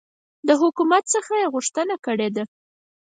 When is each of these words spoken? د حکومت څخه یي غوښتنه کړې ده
د 0.47 0.49
حکومت 0.61 1.03
څخه 1.13 1.31
یي 1.41 1.47
غوښتنه 1.53 1.95
کړې 2.05 2.29
ده 2.35 2.43